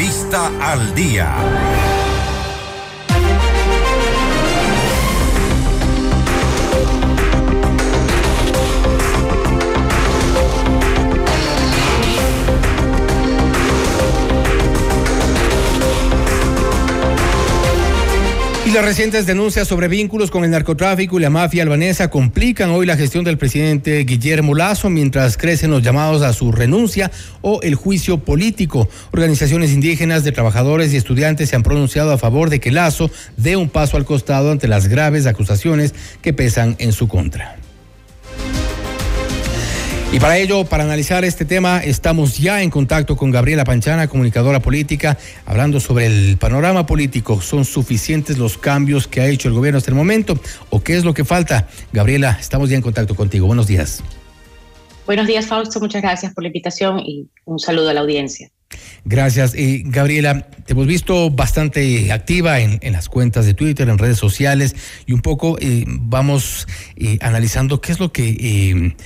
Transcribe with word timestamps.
Entrevista 0.00 0.50
al 0.62 0.94
día. 0.94 2.09
Las 18.80 18.88
recientes 18.88 19.26
denuncias 19.26 19.68
sobre 19.68 19.88
vínculos 19.88 20.30
con 20.30 20.42
el 20.42 20.50
narcotráfico 20.50 21.18
y 21.18 21.22
la 21.22 21.28
mafia 21.28 21.62
albanesa 21.62 22.08
complican 22.08 22.70
hoy 22.70 22.86
la 22.86 22.96
gestión 22.96 23.24
del 23.24 23.36
presidente 23.36 24.02
Guillermo 24.04 24.54
Lazo 24.54 24.88
mientras 24.88 25.36
crecen 25.36 25.70
los 25.70 25.82
llamados 25.82 26.22
a 26.22 26.32
su 26.32 26.50
renuncia 26.50 27.10
o 27.42 27.60
el 27.60 27.74
juicio 27.74 28.20
político. 28.20 28.88
Organizaciones 29.12 29.72
indígenas 29.72 30.24
de 30.24 30.32
trabajadores 30.32 30.94
y 30.94 30.96
estudiantes 30.96 31.50
se 31.50 31.56
han 31.56 31.62
pronunciado 31.62 32.10
a 32.10 32.16
favor 32.16 32.48
de 32.48 32.58
que 32.58 32.70
Lazo 32.70 33.10
dé 33.36 33.54
un 33.54 33.68
paso 33.68 33.98
al 33.98 34.06
costado 34.06 34.50
ante 34.50 34.66
las 34.66 34.88
graves 34.88 35.26
acusaciones 35.26 35.94
que 36.22 36.32
pesan 36.32 36.76
en 36.78 36.92
su 36.92 37.06
contra. 37.06 37.58
Y 40.12 40.18
para 40.18 40.38
ello, 40.38 40.64
para 40.64 40.82
analizar 40.82 41.24
este 41.24 41.44
tema, 41.44 41.78
estamos 41.78 42.36
ya 42.36 42.62
en 42.62 42.70
contacto 42.70 43.16
con 43.16 43.30
Gabriela 43.30 43.64
Panchana, 43.64 44.08
comunicadora 44.08 44.58
política, 44.60 45.16
hablando 45.46 45.78
sobre 45.78 46.06
el 46.06 46.36
panorama 46.36 46.84
político. 46.84 47.40
¿Son 47.40 47.64
suficientes 47.64 48.36
los 48.36 48.58
cambios 48.58 49.06
que 49.06 49.20
ha 49.20 49.28
hecho 49.28 49.46
el 49.46 49.54
gobierno 49.54 49.78
hasta 49.78 49.92
el 49.92 49.96
momento? 49.96 50.36
¿O 50.70 50.82
qué 50.82 50.96
es 50.96 51.04
lo 51.04 51.14
que 51.14 51.24
falta? 51.24 51.68
Gabriela, 51.92 52.36
estamos 52.40 52.68
ya 52.70 52.76
en 52.76 52.82
contacto 52.82 53.14
contigo. 53.14 53.46
Buenos 53.46 53.68
días. 53.68 54.02
Buenos 55.06 55.28
días, 55.28 55.46
Fausto. 55.46 55.78
Muchas 55.78 56.02
gracias 56.02 56.34
por 56.34 56.42
la 56.42 56.48
invitación 56.48 56.98
y 56.98 57.28
un 57.44 57.60
saludo 57.60 57.90
a 57.90 57.94
la 57.94 58.00
audiencia. 58.00 58.50
Gracias. 59.04 59.54
Gabriela, 59.84 60.48
te 60.66 60.72
hemos 60.72 60.86
visto 60.86 61.30
bastante 61.30 62.10
activa 62.10 62.60
en, 62.60 62.80
las 62.92 63.08
cuentas 63.08 63.46
de 63.46 63.54
Twitter, 63.54 63.88
en 63.88 63.98
redes 63.98 64.18
sociales, 64.18 64.74
y 65.06 65.12
un 65.12 65.20
poco 65.22 65.56
eh, 65.60 65.84
vamos 65.86 66.66
eh, 66.96 67.18
analizando 67.20 67.80
qué 67.80 67.92
es 67.92 68.00
lo 68.00 68.12
que 68.12 68.28
eh, 68.28 68.96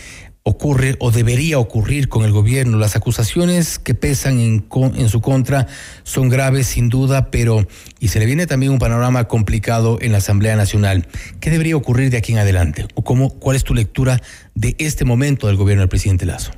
ocurre 0.47 0.97
o 0.99 1.11
debería 1.11 1.59
ocurrir 1.59 2.11
con 2.11 2.25
el 2.25 2.31
gobierno. 2.31 2.79
Las 2.79 2.97
acusaciones 2.97 3.79
que 3.79 3.95
pesan 3.95 4.39
en, 4.39 5.09
su 5.09 5.21
contra 5.23 5.67
son 6.03 6.29
graves 6.29 6.67
sin 6.67 6.91
duda, 6.91 7.31
pero 7.31 7.67
y 7.99 8.09
se 8.09 8.21
le 8.21 8.27
viene 8.27 8.47
también 8.47 8.71
un 8.71 8.79
panorama 8.79 9.27
complicado 9.27 9.99
en 10.03 10.13
la 10.13 10.19
Asamblea 10.19 10.55
Nacional. 10.55 11.07
¿Qué 11.41 11.49
debería 11.49 11.77
ocurrir 11.77 12.11
de 12.11 12.19
aquí 12.19 12.33
en 12.33 12.39
adelante? 12.39 12.87
¿O 12.95 13.03
cómo, 13.03 13.31
cuál 13.41 13.57
es 13.57 13.65
tu 13.65 13.75
lectura 13.75 14.21
de 14.55 14.77
este 14.79 15.07
momento 15.07 15.47
del 15.47 15.57
gobierno 15.57 15.81
del 15.81 15.89
presidente 15.89 16.27
Lazo? 16.27 16.53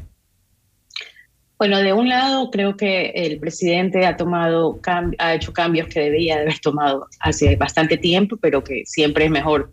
Bueno, 1.56 1.78
de 1.78 1.92
un 1.92 2.08
lado 2.08 2.50
creo 2.50 2.76
que 2.76 3.10
el 3.14 3.38
presidente 3.38 4.04
ha 4.04 4.16
tomado 4.16 4.80
ha 5.18 5.34
hecho 5.34 5.52
cambios 5.52 5.86
que 5.86 6.00
debía 6.00 6.40
haber 6.40 6.58
tomado 6.58 7.06
hace 7.20 7.54
bastante 7.54 7.96
tiempo, 7.96 8.36
pero 8.36 8.64
que 8.64 8.82
siempre 8.84 9.26
es 9.26 9.30
mejor 9.30 9.72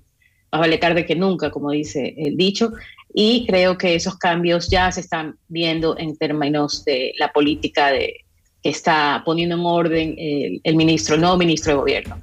más 0.54 0.60
vale 0.62 0.78
tarde 0.78 1.04
que 1.04 1.16
nunca, 1.16 1.50
como 1.50 1.72
dice 1.72 2.14
el 2.16 2.38
dicho 2.38 2.74
y 3.14 3.46
creo 3.46 3.78
que 3.78 3.96
esos 3.96 4.18
cambios 4.18 4.70
ya 4.70 4.92
se 4.92 5.02
están 5.02 5.38
viendo 5.48 5.98
en 5.98 6.18
términos 6.18 6.84
de 6.84 7.14
la 7.20 7.32
política 7.32 7.92
de, 7.92 8.24
que 8.64 8.70
está 8.70 9.22
poniendo 9.26 9.56
en 9.56 9.62
orden 9.64 10.16
el, 10.18 10.76
ministro, 10.76 11.18
no 11.18 11.38
ministro 11.38 11.74
de 11.74 11.80
gobierno. 11.80 12.22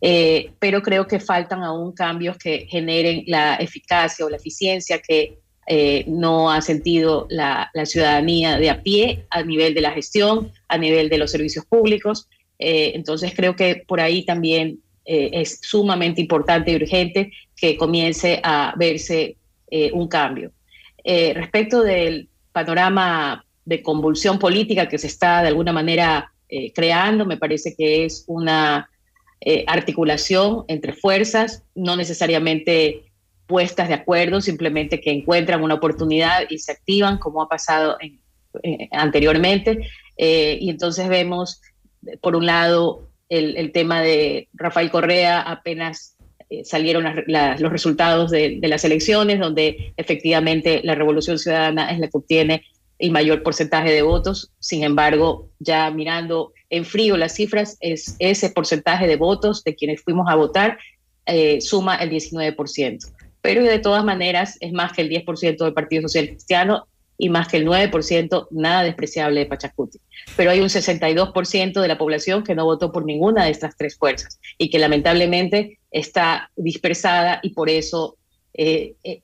Eh, 0.00 0.50
pero 0.58 0.80
creo 0.82 1.06
que 1.06 1.20
faltan 1.20 1.62
aún 1.62 1.92
cambios 1.92 2.38
que 2.38 2.66
generen 2.68 3.24
la 3.26 3.56
eficacia 3.56 4.24
o 4.24 4.30
la 4.30 4.36
eficiencia 4.36 5.00
que 5.00 5.38
eh, 5.66 6.04
no 6.08 6.50
ha 6.50 6.60
sentido 6.60 7.26
la, 7.30 7.70
ciudadanía 7.84 8.56
de 8.56 8.70
a 8.70 8.82
pie 8.82 9.26
a 9.30 9.42
nivel 9.42 9.74
de 9.74 9.80
la 9.80 9.92
gestión, 9.92 10.50
a 10.68 10.78
nivel 10.78 11.08
de 11.08 11.18
los 11.18 11.30
servicios 11.30 11.66
públicos. 11.66 12.28
Eh, 12.58 12.92
entonces 12.94 13.32
creo 13.34 13.54
que 13.54 13.84
por 13.86 14.00
ahí 14.00 14.24
también 14.24 14.78
es 15.04 15.58
sumamente 15.62 16.20
importante 16.20 16.70
y 16.70 16.76
urgente 16.76 17.32
que 17.56 17.76
comience 17.76 18.40
a 18.44 18.72
verse 18.78 19.36
eh, 19.74 19.90
un 19.94 20.06
cambio. 20.06 20.52
Eh, 21.02 21.32
respecto 21.34 21.82
del 21.82 22.28
panorama 22.52 23.42
de 23.64 23.82
convulsión 23.82 24.38
política 24.38 24.86
que 24.86 24.98
se 24.98 25.06
está 25.06 25.40
de 25.40 25.48
alguna 25.48 25.72
manera 25.72 26.30
eh, 26.50 26.74
creando, 26.74 27.24
me 27.24 27.38
parece 27.38 27.74
que 27.74 28.04
es 28.04 28.24
una 28.26 28.90
articulación 29.66 30.64
entre 30.68 30.92
fuerzas, 30.92 31.64
no 31.74 31.96
necesariamente 31.96 33.10
puestas 33.46 33.88
de 33.88 33.94
acuerdo, 33.94 34.42
simplemente 34.42 35.00
que 35.00 35.10
encuentran 35.10 35.64
una 35.64 35.74
oportunidad 35.74 36.42
y 36.50 36.58
se 36.58 36.72
activan, 36.72 37.18
como 37.18 37.42
ha 37.42 37.48
pasado 37.48 37.96
anteriormente. 38.92 39.88
y 40.16 40.70
entonces 40.70 41.08
vemos, 41.08 41.60
por 42.20 42.36
un 42.36 42.44
lado, 42.44 43.08
el, 43.30 43.56
el, 43.56 43.72
tema 43.72 44.00
de 44.00 44.48
Rafael 44.52 44.92
Correa 44.92 45.40
apenas 45.40 46.11
eh, 46.52 46.66
salieron 46.66 47.06
los 47.26 47.72
resultados 47.72 48.30
de, 48.30 48.58
las 48.62 48.84
elecciones, 48.84 49.40
donde 49.40 49.94
efectivamente 49.96 50.82
la 50.84 50.94
Revolución 50.94 51.38
Ciudadana 51.38 51.90
es 51.90 51.98
la 51.98 52.08
que 52.08 52.18
obtiene 52.18 52.62
el 52.98 53.10
mayor 53.10 53.42
porcentaje 53.42 53.90
de 53.90 54.02
votos. 54.02 54.52
Sin 54.58 54.84
embargo, 54.84 55.48
ya 55.60 55.90
mirando 55.90 56.52
en 56.68 56.84
frío 56.84 57.16
las 57.16 57.34
cifras, 57.34 57.78
es 57.80 58.16
ese 58.18 58.50
porcentaje 58.50 59.06
de 59.06 59.16
votos 59.16 59.64
de 59.64 59.74
quienes 59.74 60.02
fuimos 60.02 60.28
a 60.28 60.34
votar 60.34 60.78
eh, 61.24 61.62
suma 61.62 61.96
el 61.96 62.10
19%. 62.10 62.98
Pero 63.40 63.64
de 63.64 63.78
todas 63.78 64.04
maneras 64.04 64.58
es 64.60 64.72
más 64.72 64.92
que 64.92 65.00
el 65.00 65.08
10% 65.08 65.56
del 65.56 65.72
Partido 65.72 66.02
Social 66.02 66.28
Cristiano 66.28 66.86
y 67.22 67.28
más 67.28 67.46
que 67.46 67.56
el 67.56 67.68
9%, 67.68 68.48
nada 68.50 68.82
despreciable 68.82 69.38
de 69.38 69.46
Pachacuti. 69.46 70.00
Pero 70.36 70.50
hay 70.50 70.60
un 70.60 70.68
62% 70.68 71.80
de 71.80 71.86
la 71.86 71.96
población 71.96 72.42
que 72.42 72.56
no 72.56 72.64
votó 72.64 72.90
por 72.90 73.04
ninguna 73.04 73.44
de 73.44 73.52
estas 73.52 73.76
tres 73.76 73.96
fuerzas 73.96 74.40
y 74.58 74.70
que 74.70 74.80
lamentablemente 74.80 75.78
está 75.92 76.50
dispersada 76.56 77.38
y 77.44 77.50
por 77.50 77.70
eso 77.70 78.16
eh, 78.54 78.94
eh, 79.04 79.22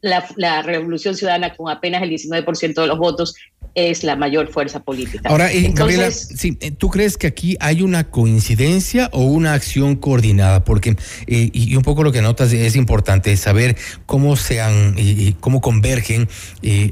la, 0.00 0.62
Revolución 0.62 1.16
Ciudadana 1.16 1.54
con 1.54 1.70
apenas 1.70 2.02
el 2.02 2.10
19% 2.10 2.80
de 2.80 2.86
los 2.86 2.98
votos 2.98 3.34
es 3.74 4.02
la 4.02 4.16
mayor 4.16 4.48
fuerza 4.48 4.80
política. 4.80 5.28
Ahora, 5.28 5.52
eh, 5.52 5.70
Gabriela, 5.72 6.08
eh, 6.08 6.70
¿tú 6.72 6.88
crees 6.88 7.16
que 7.16 7.28
aquí 7.28 7.56
hay 7.60 7.82
una 7.82 8.10
coincidencia 8.10 9.08
o 9.12 9.22
una 9.22 9.54
acción 9.54 9.94
coordinada? 9.94 10.64
Porque, 10.64 10.96
eh, 11.26 11.50
y 11.52 11.76
un 11.76 11.82
poco 11.82 12.02
lo 12.02 12.10
que 12.10 12.20
notas 12.20 12.52
es 12.52 12.74
importante 12.74 13.36
saber 13.36 13.76
cómo 14.06 14.36
se 14.36 14.60
han, 14.60 14.96
cómo 15.38 15.60
convergen 15.60 16.28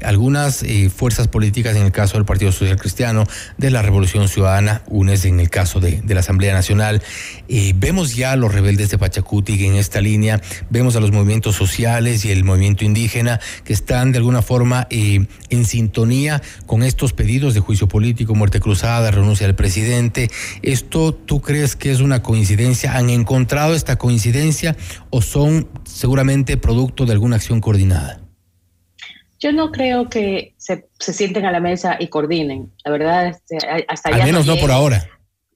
algunas 0.03 0.63
fuerzas 0.95 1.27
políticas 1.27 1.75
en 1.75 1.83
el 1.83 1.91
caso 1.91 2.17
del 2.17 2.25
Partido 2.25 2.51
Social 2.51 2.77
Cristiano, 2.77 3.25
de 3.57 3.71
la 3.71 3.81
Revolución 3.81 4.29
Ciudadana, 4.29 4.83
UNES 4.87 5.25
en 5.25 5.39
el 5.39 5.49
caso 5.49 5.79
de, 5.79 6.01
de 6.01 6.13
la 6.13 6.21
Asamblea 6.21 6.53
Nacional. 6.53 7.01
vemos 7.75 8.15
ya 8.15 8.31
a 8.31 8.35
los 8.35 8.53
rebeldes 8.53 8.89
de 8.89 8.97
Pachacuti 8.97 9.65
en 9.65 9.75
esta 9.75 9.99
línea, 9.99 10.41
vemos 10.69 10.95
a 10.95 11.01
los 11.01 11.11
movimientos 11.11 11.55
sociales 11.55 12.23
y 12.23 12.31
el 12.31 12.43
movimiento 12.43 12.85
indígena 12.89 13.39
que 13.63 13.73
están 13.73 14.11
de 14.11 14.17
alguna 14.17 14.41
forma 14.41 14.87
eh, 14.89 15.25
en 15.49 15.65
sintonía 15.65 16.41
con 16.65 16.83
estos 16.83 17.13
pedidos 17.13 17.53
de 17.53 17.59
juicio 17.59 17.87
político, 17.87 18.35
muerte 18.35 18.59
cruzada, 18.59 19.11
renuncia 19.11 19.47
del 19.47 19.55
presidente. 19.55 20.29
¿Esto 20.61 21.13
tú 21.13 21.41
crees 21.41 21.75
que 21.75 21.91
es 21.91 22.01
una 22.01 22.21
coincidencia? 22.21 22.97
¿Han 22.97 23.09
encontrado 23.09 23.73
esta 23.73 23.97
coincidencia 23.97 24.75
o 25.09 25.21
son 25.21 25.69
seguramente 25.85 26.57
producto 26.57 27.05
de 27.05 27.13
alguna 27.13 27.37
acción 27.37 27.61
coordinada? 27.61 28.21
Yo 29.39 29.53
no 29.53 29.71
creo 29.71 30.09
que 30.09 30.53
se, 30.57 30.89
sienten 30.99 31.45
a 31.45 31.51
la 31.51 31.61
mesa 31.61 31.95
y 31.97 32.07
coordinen. 32.07 32.73
La 32.83 32.91
verdad, 32.91 33.27
este, 33.27 33.57
hasta 33.87 34.09
Al 34.09 34.23
menos 34.23 34.45
no 34.45 34.57
por 34.57 34.69
ahora. 34.69 35.07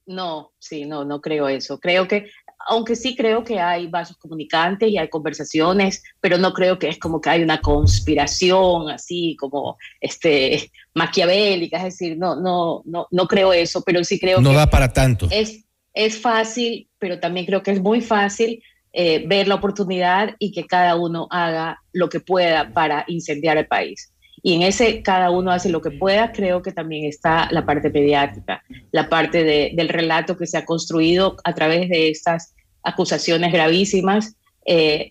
No, 0.06 0.52
sí, 0.58 0.84
no, 0.84 1.04
no 1.04 1.20
creo 1.20 1.48
eso. 1.48 1.80
Creo 1.80 2.08
que 2.08 2.30
aunque 2.66 2.96
sí 2.96 3.16
creo 3.16 3.44
que 3.44 3.60
hay 3.60 3.86
vasos 3.86 4.16
comunicantes 4.16 4.88
y 4.88 4.98
hay 4.98 5.08
conversaciones, 5.08 6.02
pero 6.20 6.38
no 6.38 6.52
creo 6.52 6.78
que 6.78 6.88
es 6.88 6.98
como 6.98 7.20
que 7.20 7.30
hay 7.30 7.42
una 7.42 7.60
conspiración 7.60 8.90
así 8.90 9.36
como 9.38 9.76
este 10.00 10.70
maquiavélica, 10.94 11.78
es 11.78 11.84
decir, 11.84 12.16
no, 12.16 12.36
no, 12.36 12.82
no, 12.84 13.06
no 13.10 13.26
creo 13.26 13.52
eso, 13.52 13.82
pero 13.82 14.02
sí 14.04 14.18
creo 14.18 14.40
no 14.40 14.50
que 14.50 14.56
da 14.56 14.70
para 14.70 14.92
tanto. 14.92 15.28
Es, 15.30 15.64
es 15.92 16.20
fácil, 16.20 16.88
pero 16.98 17.20
también 17.20 17.46
creo 17.46 17.62
que 17.62 17.72
es 17.72 17.80
muy 17.80 18.00
fácil 18.00 18.62
eh, 18.92 19.24
ver 19.26 19.48
la 19.48 19.56
oportunidad 19.56 20.36
y 20.38 20.52
que 20.52 20.66
cada 20.66 20.94
uno 20.94 21.26
haga 21.30 21.80
lo 21.92 22.08
que 22.08 22.20
pueda 22.20 22.72
para 22.72 23.04
incendiar 23.08 23.56
el 23.56 23.66
país. 23.66 24.12
Y 24.40 24.54
en 24.54 24.62
ese 24.62 25.02
cada 25.02 25.30
uno 25.30 25.50
hace 25.50 25.70
lo 25.70 25.80
que 25.80 25.90
pueda, 25.90 26.30
creo 26.30 26.60
que 26.60 26.70
también 26.70 27.06
está 27.06 27.48
la 27.50 27.64
parte 27.64 27.90
mediática, 27.90 28.62
la 28.92 29.08
parte 29.08 29.72
del 29.74 29.88
relato 29.88 30.36
que 30.36 30.46
se 30.46 30.58
ha 30.58 30.66
construido 30.66 31.36
a 31.44 31.54
través 31.54 31.88
de 31.88 32.10
estas 32.10 32.54
acusaciones 32.84 33.52
gravísimas 33.52 34.36
eh, 34.66 35.10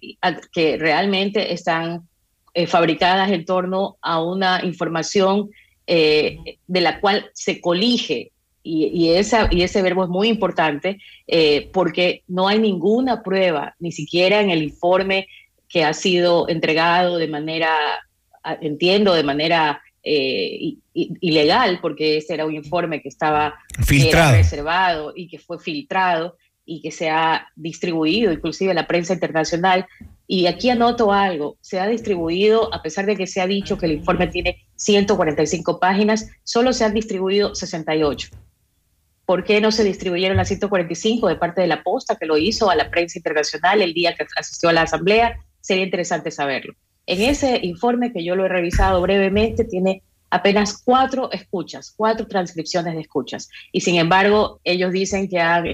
que 0.51 0.77
realmente 0.77 1.53
están 1.53 2.07
eh, 2.53 2.67
fabricadas 2.67 3.31
en 3.31 3.45
torno 3.45 3.97
a 4.01 4.21
una 4.23 4.61
información 4.63 5.49
eh, 5.85 6.37
de 6.67 6.81
la 6.81 6.99
cual 6.99 7.29
se 7.33 7.59
colige 7.59 8.31
y, 8.65 9.09
esa, 9.09 9.49
y, 9.51 9.63
ese 9.63 9.81
verbo 9.81 10.05
es 10.05 10.09
muy 10.09 10.29
importante 10.29 10.97
porque 11.73 12.23
no 12.29 12.47
hay 12.47 12.59
ninguna 12.59 13.21
prueba, 13.21 13.75
ni 13.77 13.91
siquiera 13.91 14.39
en 14.39 14.51
el 14.51 14.63
informe 14.63 15.27
que 15.67 15.83
ha 15.83 15.93
sido 15.93 16.47
entregado 16.47 17.17
de 17.17 17.27
manera 17.27 17.75
entiendo, 18.61 19.13
de 19.13 19.23
manera 19.23 19.81
eh, 20.03 20.75
ilegal, 20.93 21.79
porque 21.81 22.17
ese 22.17 22.33
era 22.33 22.45
un 22.45 22.53
informe 22.53 23.01
que 23.01 23.09
estaba 23.09 23.55
filtrado. 23.85 24.35
reservado 24.35 25.13
y 25.15 25.27
que 25.27 25.39
fue 25.39 25.59
filtrado 25.59 26.37
y 26.65 26.81
que 26.81 26.91
se 26.91 27.09
ha 27.09 27.47
distribuido 27.55 28.31
inclusive 28.31 28.71
a 28.71 28.75
la 28.75 28.87
prensa 28.87 29.13
internacional. 29.13 29.85
Y 30.27 30.47
aquí 30.47 30.69
anoto 30.69 31.11
algo, 31.11 31.57
se 31.61 31.79
ha 31.79 31.87
distribuido, 31.87 32.73
a 32.73 32.81
pesar 32.81 33.05
de 33.05 33.15
que 33.15 33.27
se 33.27 33.41
ha 33.41 33.47
dicho 33.47 33.77
que 33.77 33.85
el 33.85 33.93
informe 33.93 34.27
tiene 34.27 34.65
145 34.75 35.79
páginas, 35.79 36.29
solo 36.43 36.73
se 36.73 36.85
han 36.85 36.93
distribuido 36.93 37.53
68. 37.53 38.29
¿Por 39.25 39.43
qué 39.43 39.61
no 39.61 39.71
se 39.71 39.83
distribuyeron 39.83 40.37
las 40.37 40.49
145 40.49 41.27
de 41.27 41.35
parte 41.35 41.61
de 41.61 41.67
la 41.67 41.83
posta 41.83 42.15
que 42.15 42.25
lo 42.25 42.37
hizo 42.37 42.69
a 42.69 42.75
la 42.75 42.89
prensa 42.89 43.19
internacional 43.19 43.81
el 43.81 43.93
día 43.93 44.15
que 44.15 44.25
asistió 44.37 44.69
a 44.69 44.73
la 44.73 44.81
asamblea? 44.81 45.39
Sería 45.61 45.85
interesante 45.85 46.31
saberlo. 46.31 46.73
En 47.05 47.21
ese 47.21 47.59
informe 47.63 48.11
que 48.11 48.23
yo 48.23 48.35
lo 48.35 48.45
he 48.45 48.49
revisado 48.49 49.01
brevemente, 49.01 49.65
tiene 49.65 50.03
apenas 50.29 50.81
cuatro 50.83 51.31
escuchas, 51.31 51.93
cuatro 51.95 52.27
transcripciones 52.27 52.95
de 52.95 53.01
escuchas. 53.01 53.49
Y 53.71 53.81
sin 53.81 53.95
embargo, 53.95 54.59
ellos 54.63 54.91
dicen 54.91 55.27
que 55.29 55.39
han, 55.39 55.65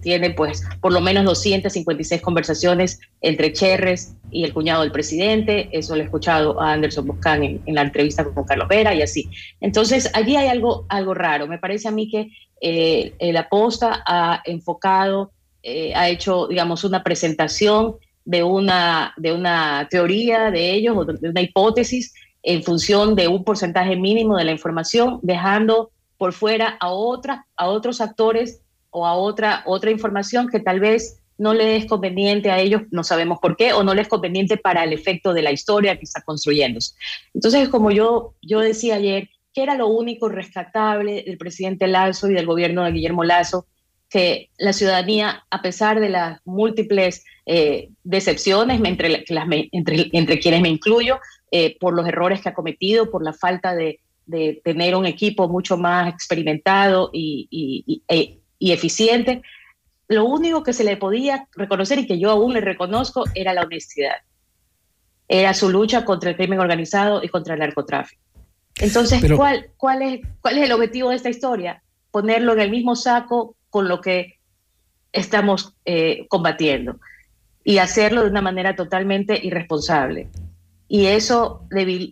tiene 0.00 0.30
pues 0.30 0.62
por 0.80 0.92
lo 0.92 1.00
menos 1.00 1.24
256 1.24 2.20
conversaciones 2.22 3.00
entre 3.20 3.52
Cherres 3.52 4.14
y 4.30 4.44
el 4.44 4.52
cuñado 4.52 4.82
del 4.82 4.92
presidente. 4.92 5.68
Eso 5.72 5.94
lo 5.94 6.02
he 6.02 6.04
escuchado 6.04 6.60
a 6.60 6.72
Anderson 6.72 7.06
Boscan 7.06 7.42
en, 7.42 7.62
la 7.66 7.82
entrevista 7.82 8.24
con 8.24 8.44
Carlos 8.44 8.68
Vera 8.68 8.94
y 8.94 9.02
así. 9.02 9.28
Entonces, 9.60 10.10
allí 10.14 10.36
hay 10.36 10.48
algo, 10.48 10.86
algo 10.88 11.14
raro. 11.14 11.46
Me 11.46 11.58
parece 11.58 11.88
a 11.88 11.90
mí 11.90 12.10
que 12.10 12.30
eh, 12.60 13.14
el 13.18 13.36
aposta 13.36 14.02
ha 14.06 14.42
enfocado, 14.44 15.32
eh, 15.62 15.92
ha 15.94 16.08
hecho, 16.08 16.46
digamos, 16.48 16.84
una 16.84 17.02
presentación 17.02 17.96
de 18.24 18.42
una, 18.42 19.14
de 19.16 19.32
una 19.32 19.88
teoría 19.90 20.50
de 20.50 20.72
ellos 20.72 20.96
o 20.96 21.04
de 21.04 21.28
una 21.28 21.40
hipótesis 21.40 22.14
en 22.42 22.62
función 22.62 23.14
de 23.14 23.28
un 23.28 23.44
porcentaje 23.44 23.96
mínimo 23.96 24.36
de 24.36 24.44
la 24.44 24.52
información, 24.52 25.20
dejando 25.22 25.90
por 26.18 26.32
fuera 26.32 26.76
a, 26.80 26.86
a 27.56 27.68
otros 27.68 28.00
actores 28.00 28.60
o 28.92 29.06
a 29.06 29.14
otra, 29.14 29.62
otra 29.66 29.90
información 29.90 30.48
que 30.48 30.60
tal 30.60 30.78
vez 30.78 31.18
no 31.38 31.54
le 31.54 31.76
es 31.76 31.86
conveniente 31.86 32.50
a 32.50 32.60
ellos, 32.60 32.82
no 32.90 33.02
sabemos 33.02 33.38
por 33.40 33.56
qué, 33.56 33.72
o 33.72 33.82
no 33.82 33.94
les 33.94 34.02
es 34.02 34.08
conveniente 34.08 34.56
para 34.56 34.84
el 34.84 34.92
efecto 34.92 35.32
de 35.32 35.42
la 35.42 35.50
historia 35.50 35.98
que 35.98 36.04
está 36.04 36.22
construyéndose. 36.22 36.94
Entonces, 37.34 37.68
como 37.68 37.90
yo, 37.90 38.34
yo 38.42 38.60
decía 38.60 38.96
ayer, 38.96 39.28
que 39.52 39.62
era 39.62 39.74
lo 39.74 39.88
único 39.88 40.28
rescatable 40.28 41.24
del 41.26 41.38
presidente 41.38 41.86
Lazo 41.88 42.30
y 42.30 42.34
del 42.34 42.46
gobierno 42.46 42.84
de 42.84 42.92
Guillermo 42.92 43.24
Lazo, 43.24 43.66
que 44.08 44.50
la 44.58 44.72
ciudadanía, 44.72 45.44
a 45.50 45.62
pesar 45.62 45.98
de 45.98 46.10
las 46.10 46.38
múltiples 46.44 47.24
eh, 47.46 47.88
decepciones 48.04 48.80
entre, 48.84 49.24
entre, 49.72 50.10
entre, 50.12 50.38
quienes 50.38 50.60
me 50.60 50.68
incluyo, 50.68 51.18
eh, 51.50 51.76
por 51.80 51.94
los 51.94 52.06
errores 52.06 52.40
que 52.40 52.50
ha 52.50 52.54
cometido, 52.54 53.10
por 53.10 53.24
la 53.24 53.32
falta 53.32 53.74
de, 53.74 54.00
de 54.26 54.60
tener 54.64 54.94
un 54.94 55.06
equipo 55.06 55.48
mucho 55.48 55.76
más 55.76 56.12
experimentado 56.12 57.10
y, 57.12 57.48
y, 57.50 58.02
e, 58.06 58.38
y, 58.62 58.70
eficiente, 58.70 59.42
lo 60.06 60.24
único 60.24 60.62
que 60.62 60.72
se 60.72 60.84
le 60.84 60.96
podía 60.96 61.48
reconocer 61.56 61.98
y 61.98 62.06
que 62.06 62.20
yo 62.20 62.30
aún 62.30 62.52
le 62.52 62.60
reconozco 62.60 63.24
era 63.34 63.52
la 63.52 63.62
honestidad. 63.62 64.18
Era 65.26 65.52
su 65.52 65.68
lucha 65.68 66.04
contra 66.04 66.30
el 66.30 66.36
crimen 66.36 66.60
organizado 66.60 67.24
y 67.24 67.28
contra 67.28 67.54
el 67.54 67.60
narcotráfico. 67.60 68.22
Entonces, 68.76 69.20
¿cuál, 69.36 69.70
cuál, 69.76 70.02
es, 70.02 70.20
¿cuál 70.40 70.58
es 70.58 70.64
el 70.64 70.72
objetivo 70.72 71.10
de 71.10 71.16
esta 71.16 71.28
historia? 71.28 71.82
Ponerlo 72.12 72.52
en 72.52 72.60
el 72.60 72.70
mismo 72.70 72.94
saco 72.94 73.56
con 73.68 73.88
lo 73.88 74.00
que 74.00 74.38
estamos 75.10 75.74
eh, 75.84 76.26
combatiendo 76.28 77.00
y 77.64 77.78
hacerlo 77.78 78.22
de 78.22 78.30
una 78.30 78.42
manera 78.42 78.76
totalmente 78.76 79.44
irresponsable. 79.44 80.28
Y 80.86 81.06
eso 81.06 81.66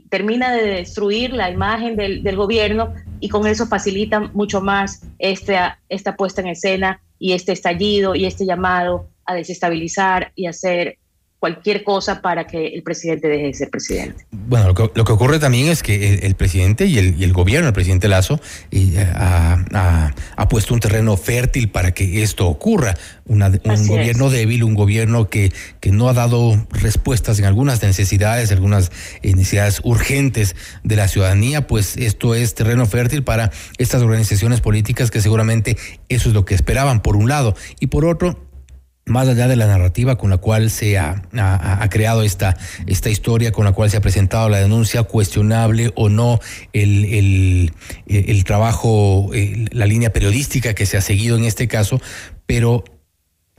termina 0.08 0.52
de 0.52 0.64
destruir 0.64 1.32
la 1.32 1.48
imagen 1.48 1.94
del, 1.94 2.24
del, 2.24 2.34
gobierno 2.34 2.94
y 3.20 3.28
con 3.28 3.46
eso 3.46 3.66
facilita 3.66 4.20
mucho 4.20 4.60
más 4.60 5.02
esta, 5.18 5.78
esta 5.88 6.16
puesta 6.16 6.40
en 6.40 6.48
escena 6.48 7.00
y 7.18 7.32
este 7.32 7.52
estallido 7.52 8.14
y 8.14 8.24
este 8.24 8.46
llamado 8.46 9.08
a 9.26 9.34
desestabilizar 9.34 10.32
y 10.34 10.46
hacer 10.46 10.98
cualquier 11.40 11.82
cosa 11.84 12.20
para 12.20 12.46
que 12.46 12.66
el 12.68 12.82
presidente 12.82 13.26
deje 13.26 13.46
de 13.46 13.54
ser 13.54 13.70
presidente. 13.70 14.26
Bueno, 14.30 14.68
lo 14.68 15.04
que, 15.04 15.12
ocurre 15.12 15.38
también 15.38 15.68
es 15.68 15.82
que 15.82 16.16
el, 16.16 16.34
presidente 16.34 16.84
y 16.84 16.98
el, 16.98 17.18
y 17.18 17.24
el, 17.24 17.32
gobierno, 17.32 17.66
el 17.66 17.72
presidente 17.72 18.08
Lazo, 18.08 18.38
eh, 18.70 18.94
ha, 19.14 20.12
puesto 20.50 20.74
un 20.74 20.80
terreno 20.80 21.16
fértil 21.16 21.70
para 21.70 21.92
que 21.92 22.22
esto 22.22 22.46
ocurra. 22.46 22.94
un 23.26 23.40
gobierno 23.88 24.28
débil, 24.28 24.64
un 24.64 24.74
gobierno 24.74 25.30
que, 25.30 25.50
que 25.80 25.90
no 25.90 26.10
ha 26.10 26.12
dado 26.12 26.66
respuestas 26.70 27.38
en 27.38 27.46
algunas 27.46 27.82
necesidades, 27.82 28.52
algunas 28.52 28.92
eh, 29.22 29.34
necesidades 29.34 29.80
urgentes 29.82 30.54
de 30.84 30.96
la 30.96 31.08
ciudadanía, 31.08 31.66
pues 31.66 31.96
esto 31.96 32.34
es 32.34 32.54
terreno 32.54 32.84
fértil 32.84 33.24
para 33.24 33.50
estas 33.78 34.02
organizaciones 34.02 34.60
políticas 34.60 35.10
que 35.10 35.22
seguramente 35.22 35.78
eso 36.10 36.28
es 36.28 36.34
lo 36.34 36.44
que 36.44 36.54
esperaban, 36.54 37.00
por 37.00 37.16
un 37.16 37.28
lado. 37.28 37.54
Y 37.80 37.86
por 37.86 38.04
otro, 38.04 38.49
más 39.10 39.28
allá 39.28 39.48
de 39.48 39.56
la 39.56 39.66
narrativa 39.66 40.16
con 40.16 40.30
la 40.30 40.38
cual 40.38 40.70
se 40.70 40.98
ha, 40.98 41.22
creado 41.90 42.22
esta, 42.22 42.56
esta 42.86 43.10
historia, 43.10 43.52
con 43.52 43.64
la 43.64 43.72
cual 43.72 43.90
se 43.90 43.96
ha 43.96 44.00
presentado 44.00 44.48
la 44.48 44.58
denuncia, 44.58 45.02
cuestionable 45.02 45.92
o 45.96 46.08
no 46.08 46.38
el, 46.72 47.72
el, 48.06 48.44
trabajo, 48.44 49.30
la 49.72 49.86
línea 49.86 50.12
periodística 50.12 50.74
que 50.74 50.86
se 50.86 50.96
ha 50.96 51.00
seguido 51.00 51.36
en 51.36 51.44
este 51.44 51.68
caso, 51.68 52.00
pero 52.46 52.84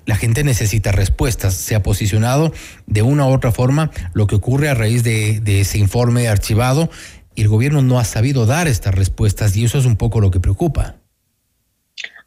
la 0.05 0.15
gente 0.15 0.43
necesita 0.43 0.91
respuestas. 0.91 1.53
Se 1.53 1.75
ha 1.75 1.83
posicionado 1.83 2.53
de 2.87 3.01
una 3.01 3.27
u 3.27 3.33
otra 3.33 3.51
forma 3.51 3.91
lo 4.13 4.27
que 4.27 4.35
ocurre 4.35 4.69
a 4.69 4.73
raíz 4.73 5.03
de, 5.03 5.41
de 5.41 5.61
ese 5.61 5.77
informe 5.77 6.27
archivado 6.27 6.89
y 7.35 7.41
el 7.41 7.49
gobierno 7.49 7.81
no 7.81 7.99
ha 7.99 8.05
sabido 8.05 8.45
dar 8.45 8.67
estas 8.67 8.95
respuestas 8.95 9.55
y 9.55 9.65
eso 9.65 9.77
es 9.77 9.85
un 9.85 9.97
poco 9.97 10.21
lo 10.21 10.31
que 10.31 10.39
preocupa. 10.39 11.00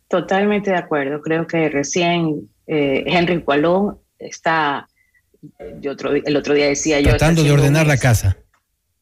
Totalmente 0.08 0.70
de 0.70 0.76
acuerdo. 0.76 1.20
Creo 1.20 1.46
que 1.46 1.68
recién 1.68 2.48
eh, 2.66 3.04
Henry 3.06 3.42
Cualón 3.42 3.98
está, 4.18 4.88
yo 5.80 5.92
otro, 5.92 6.12
el 6.12 6.36
otro 6.36 6.54
día 6.54 6.66
decía 6.66 7.00
yo... 7.00 7.10
Tratando 7.10 7.42
de 7.42 7.52
ordenar 7.52 7.86
la 7.86 7.96
casa. 7.96 8.36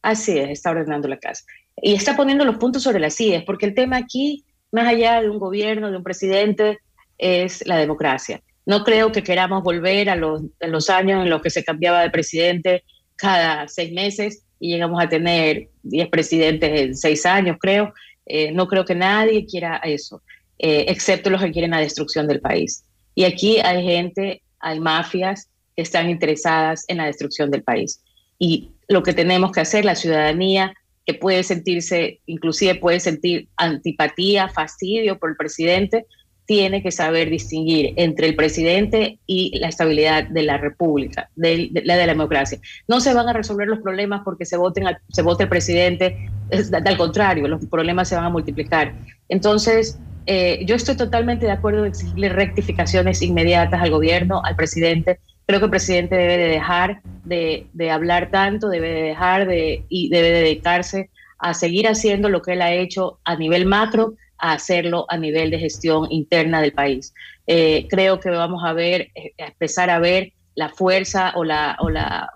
Así 0.02 0.38
es, 0.38 0.50
está 0.50 0.70
ordenando 0.70 1.08
la 1.08 1.18
casa. 1.18 1.44
Y 1.80 1.94
está 1.94 2.16
poniendo 2.16 2.44
los 2.44 2.56
puntos 2.56 2.82
sobre 2.82 3.00
las 3.00 3.14
sillas, 3.14 3.44
porque 3.44 3.66
el 3.66 3.74
tema 3.74 3.96
aquí, 3.96 4.44
más 4.70 4.86
allá 4.86 5.20
de 5.22 5.30
un 5.30 5.38
gobierno, 5.38 5.90
de 5.90 5.96
un 5.96 6.02
presidente, 6.02 6.78
es 7.18 7.66
la 7.66 7.76
democracia. 7.76 8.42
No 8.66 8.84
creo 8.84 9.10
que 9.12 9.22
queramos 9.22 9.62
volver 9.62 10.10
a 10.10 10.16
los, 10.16 10.42
los 10.60 10.90
años 10.90 11.22
en 11.22 11.30
los 11.30 11.42
que 11.42 11.50
se 11.50 11.64
cambiaba 11.64 12.02
de 12.02 12.10
presidente 12.10 12.84
cada 13.16 13.68
seis 13.68 13.92
meses 13.92 14.44
y 14.58 14.72
llegamos 14.72 15.02
a 15.02 15.08
tener 15.08 15.68
diez 15.82 16.08
presidentes 16.08 16.80
en 16.80 16.96
seis 16.96 17.26
años, 17.26 17.56
creo. 17.60 17.92
Eh, 18.26 18.52
no 18.52 18.68
creo 18.68 18.84
que 18.84 18.94
nadie 18.94 19.46
quiera 19.46 19.80
eso, 19.82 20.22
eh, 20.62 20.84
excepto 20.86 21.28
los 21.28 21.42
que 21.42 21.50
quieren 21.50 21.72
la 21.72 21.80
destrucción 21.80 22.28
del 22.28 22.40
país. 22.40 22.84
Y 23.16 23.24
aquí 23.24 23.58
hay 23.58 23.82
gente, 23.82 24.42
hay 24.60 24.78
mafias 24.78 25.48
que 25.74 25.82
están 25.82 26.08
interesadas 26.08 26.84
en 26.86 26.98
la 26.98 27.06
destrucción 27.06 27.50
del 27.50 27.64
país. 27.64 28.00
Y 28.38 28.70
lo 28.86 29.02
que 29.02 29.12
tenemos 29.12 29.50
que 29.50 29.60
hacer, 29.60 29.84
la 29.84 29.96
ciudadanía, 29.96 30.72
que 31.04 31.14
puede 31.14 31.42
sentirse, 31.42 32.20
inclusive 32.26 32.76
puede 32.76 33.00
sentir 33.00 33.48
antipatía, 33.56 34.48
fastidio 34.48 35.18
por 35.18 35.30
el 35.30 35.36
presidente, 35.36 36.06
tiene 36.46 36.80
que 36.80 36.92
saber 36.92 37.28
distinguir 37.28 37.94
entre 37.96 38.28
el 38.28 38.36
presidente 38.36 39.18
y 39.26 39.58
la 39.58 39.68
estabilidad 39.68 40.28
de 40.28 40.42
la 40.44 40.58
república, 40.58 41.28
de, 41.34 41.70
la 41.72 41.96
de 41.96 42.06
la 42.06 42.12
democracia. 42.12 42.60
No 42.86 43.00
se 43.00 43.14
van 43.14 43.28
a 43.28 43.32
resolver 43.32 43.66
los 43.66 43.80
problemas 43.80 44.22
porque 44.24 44.44
se, 44.44 44.56
voten 44.56 44.84
se 45.08 45.22
vote 45.22 45.44
el 45.44 45.48
presidente, 45.48 46.30
al 46.72 46.96
contrario, 46.96 47.48
los 47.48 47.66
problemas 47.66 48.08
se 48.08 48.14
van 48.14 48.26
a 48.26 48.30
multiplicar. 48.30 48.94
Entonces, 49.28 49.98
eh, 50.26 50.64
yo 50.66 50.76
estoy 50.76 50.96
totalmente 50.96 51.46
de 51.46 51.52
acuerdo 51.52 51.80
en 51.80 51.90
exigirle 51.90 52.28
rectificaciones 52.28 53.22
inmediatas 53.22 53.80
al 53.80 53.90
gobierno, 53.90 54.42
al 54.44 54.56
presidente. 54.56 55.18
Creo 55.46 55.58
que 55.58 55.64
el 55.66 55.70
presidente 55.70 56.14
debe 56.14 56.38
de 56.38 56.48
dejar 56.48 57.00
de, 57.24 57.90
hablar 57.90 58.30
tanto, 58.30 58.68
debe 58.68 58.92
de 58.92 59.02
dejar 59.02 59.46
de, 59.46 59.84
y 59.88 60.08
debe 60.08 60.30
dedicarse 60.30 61.10
a 61.38 61.54
seguir 61.54 61.88
haciendo 61.88 62.28
lo 62.28 62.42
que 62.42 62.52
él 62.52 62.62
ha 62.62 62.72
hecho 62.72 63.18
a 63.24 63.36
nivel 63.36 63.66
macro, 63.66 64.14
a 64.38 64.52
hacerlo 64.52 65.06
a 65.08 65.16
nivel 65.16 65.50
de 65.50 65.58
gestión 65.58 66.06
interna 66.10 66.60
del 66.60 66.72
país. 66.72 67.12
Eh, 67.46 67.86
creo 67.90 68.20
que 68.20 68.30
vamos 68.30 68.62
a 68.64 68.72
ver, 68.72 69.08
eh, 69.14 69.32
a 69.40 69.46
empezar 69.46 69.90
a 69.90 69.98
ver 69.98 70.32
la 70.54 70.68
fuerza 70.68 71.32
o 71.34 71.44
la, 71.44 71.76
la, 71.90 72.32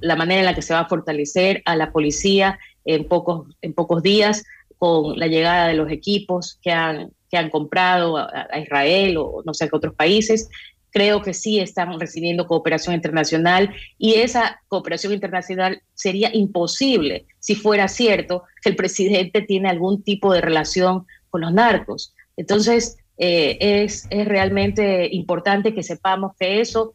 la 0.00 0.16
manera 0.16 0.40
en 0.40 0.46
la 0.46 0.54
que 0.54 0.62
se 0.62 0.74
va 0.74 0.80
a 0.80 0.88
fortalecer 0.88 1.62
a 1.64 1.74
la 1.74 1.90
policía 1.90 2.58
en 2.84 3.06
pocos, 3.06 3.48
en 3.62 3.74
pocos 3.74 4.02
días 4.02 4.44
con 4.82 5.16
la 5.16 5.28
llegada 5.28 5.68
de 5.68 5.74
los 5.74 5.92
equipos 5.92 6.58
que 6.60 6.72
han, 6.72 7.12
que 7.30 7.36
han 7.36 7.50
comprado 7.50 8.16
a, 8.16 8.48
Israel 8.60 9.16
o 9.16 9.40
no 9.46 9.54
sé 9.54 9.68
qué 9.68 9.76
otros 9.76 9.94
países. 9.94 10.48
Creo 10.90 11.22
que 11.22 11.34
sí 11.34 11.60
están 11.60 12.00
recibiendo 12.00 12.48
cooperación 12.48 12.96
internacional 12.96 13.72
y 13.96 14.14
esa 14.14 14.60
cooperación 14.66 15.12
internacional 15.12 15.80
sería 15.94 16.34
imposible 16.34 17.26
si 17.38 17.54
fuera 17.54 17.86
cierto 17.86 18.42
que 18.60 18.70
el 18.70 18.74
presidente 18.74 19.42
tiene 19.42 19.68
algún 19.68 20.02
tipo 20.02 20.32
de 20.34 20.40
relación 20.40 21.06
con 21.30 21.42
los 21.42 21.52
narcos. 21.52 22.12
Entonces, 22.36 22.96
eh, 23.18 23.58
es, 23.60 24.08
es 24.10 24.26
realmente 24.26 25.08
importante 25.12 25.74
que 25.74 25.84
sepamos 25.84 26.32
que 26.36 26.60
eso 26.60 26.92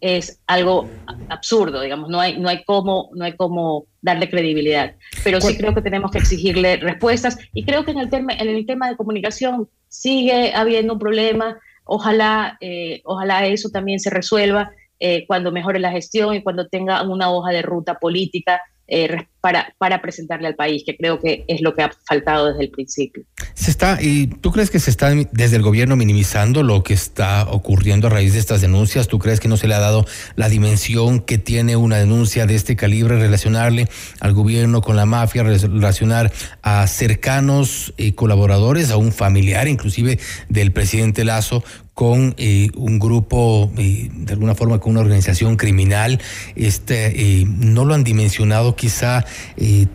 es 0.00 0.40
algo 0.46 0.88
absurdo, 1.28 1.80
digamos, 1.80 2.08
no 2.08 2.20
hay, 2.20 2.38
no 2.38 2.48
hay 2.48 2.64
cómo, 2.64 3.10
no 3.14 3.24
hay 3.24 3.36
cómo 3.36 3.86
darle 4.00 4.28
credibilidad. 4.30 4.94
Pero 5.24 5.40
sí 5.40 5.56
creo 5.56 5.74
que 5.74 5.82
tenemos 5.82 6.10
que 6.10 6.18
exigirle 6.18 6.76
respuestas 6.76 7.38
y 7.52 7.64
creo 7.64 7.84
que 7.84 7.92
en 7.92 7.98
el 7.98 8.10
tema, 8.10 8.32
en 8.32 8.48
el 8.48 8.66
tema 8.66 8.88
de 8.88 8.96
comunicación 8.96 9.68
sigue 9.88 10.52
habiendo 10.54 10.94
un 10.94 10.98
problema. 10.98 11.58
Ojalá, 11.84 12.58
eh, 12.60 13.00
ojalá 13.04 13.46
eso 13.46 13.70
también 13.70 14.00
se 14.00 14.10
resuelva 14.10 14.70
eh, 15.00 15.26
cuando 15.26 15.52
mejore 15.52 15.78
la 15.78 15.92
gestión 15.92 16.34
y 16.34 16.42
cuando 16.42 16.68
tenga 16.68 17.02
una 17.02 17.30
hoja 17.30 17.52
de 17.52 17.62
ruta 17.62 17.94
política 17.94 18.60
eh, 18.88 19.26
para, 19.40 19.74
para 19.78 20.02
presentarle 20.02 20.48
al 20.48 20.54
país, 20.54 20.82
que 20.84 20.96
creo 20.96 21.20
que 21.20 21.44
es 21.48 21.60
lo 21.60 21.74
que 21.74 21.82
ha 21.82 21.90
faltado 22.06 22.48
desde 22.48 22.64
el 22.64 22.70
principio. 22.70 23.22
Se 23.54 23.70
está, 23.70 23.98
¿y 24.00 24.26
tú 24.26 24.50
crees 24.50 24.70
que 24.70 24.80
se 24.80 24.90
está 24.90 25.12
desde 25.32 25.56
el 25.56 25.62
gobierno 25.62 25.96
minimizando 25.96 26.62
lo 26.62 26.82
que 26.82 26.94
está 26.94 27.46
ocurriendo 27.48 28.08
a 28.08 28.10
raíz 28.10 28.32
de 28.32 28.38
estas 28.38 28.60
denuncias? 28.60 29.08
¿Tú 29.08 29.18
crees 29.18 29.40
que 29.40 29.48
no 29.48 29.56
se 29.56 29.68
le 29.68 29.74
ha 29.74 29.80
dado 29.80 30.06
la 30.36 30.48
dimensión 30.48 31.20
que 31.20 31.38
tiene 31.38 31.76
una 31.76 31.96
denuncia 31.96 32.46
de 32.46 32.54
este 32.54 32.76
calibre, 32.76 33.18
relacionarle 33.18 33.88
al 34.20 34.32
gobierno 34.32 34.80
con 34.80 34.96
la 34.96 35.06
mafia, 35.06 35.42
relacionar 35.42 36.32
a 36.62 36.86
cercanos 36.86 37.94
y 37.96 38.12
colaboradores, 38.12 38.90
a 38.90 38.96
un 38.96 39.12
familiar 39.12 39.68
inclusive 39.68 40.18
del 40.48 40.72
presidente 40.72 41.24
Lazo 41.24 41.62
con 41.98 42.36
eh, 42.38 42.70
un 42.76 43.00
grupo, 43.00 43.72
eh, 43.76 44.08
de 44.12 44.32
alguna 44.32 44.54
forma 44.54 44.78
con 44.78 44.92
una 44.92 45.00
organización 45.00 45.56
criminal, 45.56 46.20
este, 46.54 47.40
eh, 47.40 47.44
no 47.44 47.84
lo 47.84 47.92
han 47.92 48.04
dimensionado 48.04 48.76
quizá 48.76 49.24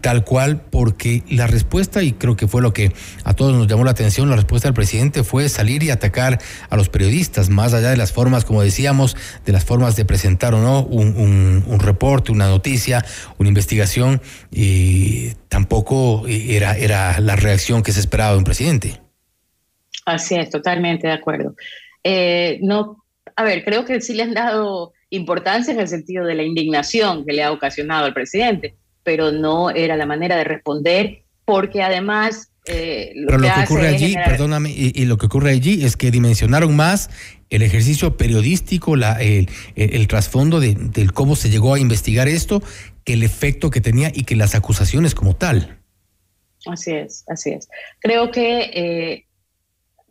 tal 0.02 0.24
cual, 0.24 0.62
porque 0.62 1.24
la 1.30 1.48
respuesta, 1.48 2.04
y 2.04 2.14
creo 2.14 2.36
que 2.36 2.48
fue 2.48 2.62
lo 2.62 2.74
que 2.74 2.92
a 3.24 3.34
todos 3.34 3.54
nos 3.56 3.68
llamó 3.68 3.84
la 3.84 3.92
atención, 3.92 4.30
la 4.30 4.36
respuesta 4.36 4.68
del 4.68 4.74
presidente 4.74 5.24
fue 5.24 5.50
salir 5.50 5.84
y 5.84 5.90
atacar 5.90 6.40
a 6.70 6.78
los 6.78 6.90
periodistas, 6.90 7.50
más 7.50 7.74
allá 7.74 7.90
de 7.90 7.98
las 7.98 8.12
formas, 8.12 8.46
como 8.46 8.62
decíamos, 8.62 9.16
de 9.46 9.52
las 9.52 9.66
formas 9.66 9.96
de 9.96 10.06
presentar 10.06 10.54
o 10.54 10.62
no 10.62 10.84
un, 10.84 11.64
un 11.66 11.80
reporte, 11.80 12.32
una 12.32 12.48
noticia, 12.48 13.06
una 13.38 13.50
investigación, 13.50 14.22
tampoco 15.50 16.26
era, 16.28 16.78
era 16.78 17.20
la 17.20 17.36
reacción 17.36 17.84
que 17.84 17.92
se 17.92 18.00
esperaba 18.00 18.32
de 18.32 18.38
un 18.38 18.44
presidente. 18.44 19.02
Así 20.06 20.36
es, 20.36 20.50
totalmente 20.50 21.08
de 21.08 21.14
acuerdo. 21.14 21.56
Eh, 22.04 22.60
no, 22.62 23.04
a 23.36 23.44
ver, 23.44 23.64
creo 23.64 23.86
que 23.86 24.02
sí 24.02 24.14
le 24.14 24.24
han 24.24 24.34
dado 24.34 24.94
importancia 25.10 25.74
en 25.74 25.80
el 25.80 25.88
sentido 25.88 26.26
de 26.26 26.36
la 26.36 26.44
indignación 26.44 27.26
que 27.26 27.34
le 27.34 27.44
ha 27.44 27.52
ocasionado 27.52 28.06
al 28.06 28.14
presidente, 28.14 28.76
pero 29.04 29.32
no 29.32 29.70
era 29.70 29.96
la 29.96 30.06
manera 30.06 30.36
de 30.36 30.44
responder, 30.44 31.24
porque 31.46 31.82
además... 31.82 32.50
Eh, 32.66 33.12
lo 33.16 33.28
pero 33.28 33.42
que 33.42 33.48
lo 33.48 33.54
que 33.54 33.64
ocurre 33.64 33.88
allí, 33.88 34.16
perdóname, 34.16 34.72
y, 34.72 35.06
lo 35.06 35.18
que 35.18 35.26
ocurre 35.26 35.52
allí 35.52 35.84
es 35.84 35.98
que 35.98 36.12
dimensionaron 36.12 36.74
más 36.76 37.10
el 37.50 37.62
ejercicio 37.62 38.16
periodístico, 38.16 38.96
la, 38.96 39.22
el, 39.22 39.50
el, 39.76 40.08
trasfondo 40.08 40.62
de, 40.62 40.74
del 40.74 41.12
cómo 41.12 41.36
se 41.36 41.50
llegó 41.50 41.74
a 41.74 41.80
investigar 41.80 42.30
esto, 42.30 42.64
que 43.04 43.14
el 43.14 43.24
efecto 43.24 43.70
que 43.70 43.82
tenía 43.82 44.12
y 44.14 44.24
que 44.24 44.38
las 44.38 44.56
acusaciones 44.56 45.14
como 45.14 45.36
tal. 45.36 45.78
Así 46.66 46.92
es, 46.92 47.26
así 47.28 47.52
es. 47.52 47.68
Creo 48.00 48.32
que 48.32 48.72
eh, 48.74 49.26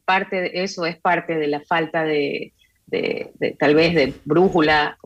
parte 0.04 0.40
de 0.42 0.50
eso 0.54 0.84
es 0.86 0.96
parte 0.96 1.36
de 1.36 1.48
la 1.48 1.60
falta 1.60 2.04
de, 2.04 2.52
tal 3.58 3.74
vez 3.74 3.94
de 3.94 4.12
brújula 4.24 4.98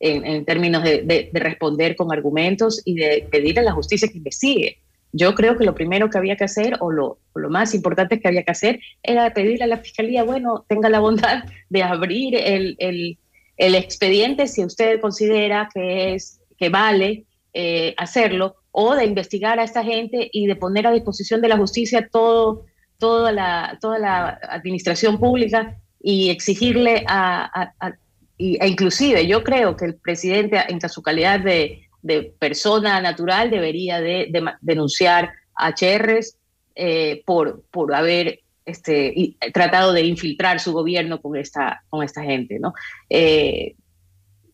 en, 0.00 0.44
términos 0.44 0.82
de, 0.82 1.30
responder 1.32 1.94
con 1.94 2.12
argumentos 2.12 2.82
y 2.84 2.94
de 2.94 3.28
pedir 3.30 3.58
a 3.58 3.62
la 3.62 3.72
justicia 3.72 4.08
que 4.08 4.18
investigue. 4.18 4.78
Yo 5.12 5.34
creo 5.34 5.56
que 5.56 5.64
lo 5.64 5.74
primero 5.74 6.08
que 6.08 6.18
había 6.18 6.36
que 6.36 6.44
hacer, 6.44 6.76
o 6.80 6.90
lo, 6.90 7.18
más 7.34 7.74
importante 7.74 8.20
que 8.20 8.28
había 8.28 8.42
que 8.42 8.52
hacer, 8.52 8.80
era 9.02 9.32
pedirle 9.34 9.64
a 9.64 9.68
la 9.68 9.78
fiscalía, 9.78 10.22
bueno, 10.24 10.64
tenga 10.68 10.88
la 10.88 11.00
bondad 11.00 11.44
de 11.68 11.82
abrir 11.82 12.34
el, 12.36 13.18
expediente 13.56 14.46
si 14.46 14.64
usted 14.64 15.00
considera 15.00 15.68
que, 15.72 16.14
es, 16.14 16.40
que 16.56 16.70
vale 16.70 17.24
eh, 17.52 17.94
hacerlo, 17.98 18.56
o 18.72 18.94
de 18.94 19.04
investigar 19.04 19.58
a 19.58 19.64
esta 19.64 19.84
gente 19.84 20.30
y 20.32 20.46
de 20.46 20.56
poner 20.56 20.86
a 20.86 20.92
disposición 20.92 21.40
de 21.40 21.48
la 21.48 21.56
justicia 21.56 22.08
todo 22.10 22.64
toda 23.00 23.32
la, 23.32 23.78
toda 23.80 23.98
la 23.98 24.38
administración 24.42 25.18
pública 25.18 25.76
y 26.00 26.30
exigirle 26.30 27.04
a, 27.08 27.72
e 28.40 28.68
inclusive 28.68 29.26
yo 29.26 29.42
creo 29.44 29.76
que 29.76 29.84
el 29.86 29.94
presidente 29.96 30.62
en 30.68 30.80
su 30.88 31.02
calidad 31.02 31.40
de, 31.40 31.86
persona 32.38 33.00
natural 33.00 33.50
debería 33.50 34.00
de, 34.00 34.32
denunciar 34.62 35.32
a 35.54 35.74
Cherres 35.74 36.38
eh, 36.74 37.22
por, 37.26 37.62
por 37.70 37.94
haber 37.94 38.40
este, 38.64 39.36
tratado 39.52 39.92
de 39.92 40.02
infiltrar 40.02 40.60
su 40.60 40.72
gobierno 40.72 41.20
con 41.20 41.36
esta, 41.36 41.82
con 41.90 42.02
esta 42.02 42.22
gente. 42.22 42.58
¿no? 42.58 42.72
Eh, 43.10 43.74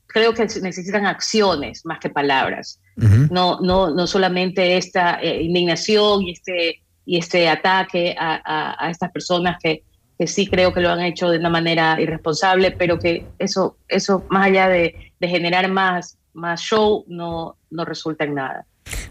creo 0.06 0.34
que 0.34 0.46
necesitan 0.60 1.06
acciones 1.06 1.84
más 1.84 2.00
que 2.00 2.10
palabras, 2.10 2.80
no, 2.96 3.60
no, 3.60 3.90
no 3.94 4.06
solamente 4.06 4.78
esta 4.78 5.20
eh, 5.20 5.42
indignación 5.42 6.22
y 6.22 6.32
este 6.32 6.80
y 7.06 7.18
este 7.18 7.48
ataque 7.48 8.16
a, 8.18 8.88
estas 8.90 9.12
personas 9.12 9.58
que, 9.62 9.84
que, 10.18 10.26
sí 10.26 10.46
creo 10.46 10.72
que 10.72 10.80
lo 10.80 10.90
han 10.90 11.00
hecho 11.00 11.28
de 11.28 11.38
una 11.38 11.50
manera 11.50 12.00
irresponsable, 12.00 12.70
pero 12.70 12.98
que 12.98 13.26
eso, 13.38 13.76
eso 13.88 14.24
más 14.30 14.46
allá 14.46 14.68
de, 14.68 15.12
de 15.18 15.28
generar 15.28 15.70
más, 15.70 16.18
más 16.32 16.60
show, 16.60 17.04
no, 17.08 17.56
no 17.70 17.84
resulta 17.84 18.24
en 18.24 18.34
nada. 18.34 18.66